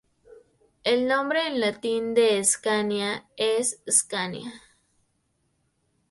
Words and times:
El 0.83 1.07
nombre 1.07 1.45
en 1.45 1.59
latín 1.59 2.15
de 2.15 2.39
Escania 2.39 3.29
es 3.37 3.83
"Scania". 3.87 4.51